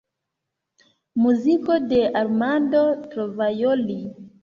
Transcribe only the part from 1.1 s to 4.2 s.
Muziko de Armando Trovajoli.